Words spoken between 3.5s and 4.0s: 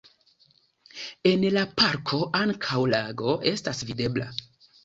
estas